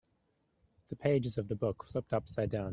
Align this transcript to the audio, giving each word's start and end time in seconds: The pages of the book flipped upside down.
The 0.89 0.95
pages 0.95 1.37
of 1.37 1.47
the 1.47 1.53
book 1.55 1.85
flipped 1.87 2.11
upside 2.11 2.49
down. 2.49 2.69